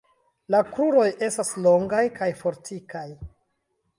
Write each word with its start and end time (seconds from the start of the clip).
La 0.53 0.61
kruroj 0.69 1.05
estas 1.27 1.51
longaj 1.67 2.01
kaj 2.17 2.31
fortikaj. 2.41 3.07